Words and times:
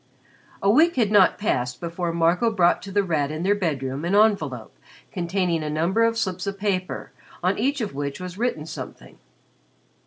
A 0.63 0.69
week 0.71 0.95
had 0.95 1.11
not 1.11 1.37
passed 1.37 1.79
before 1.79 2.11
Marco 2.11 2.49
brought 2.49 2.81
to 2.81 2.91
The 2.91 3.03
Rat 3.03 3.29
in 3.29 3.43
their 3.43 3.53
bedroom 3.53 4.03
an 4.03 4.15
envelope 4.15 4.75
containing 5.11 5.61
a 5.61 5.69
number 5.69 6.01
of 6.05 6.17
slips 6.17 6.47
of 6.47 6.57
paper 6.57 7.11
on 7.43 7.59
each 7.59 7.81
of 7.81 7.93
which 7.93 8.19
was 8.19 8.35
written 8.35 8.65
something. 8.65 9.19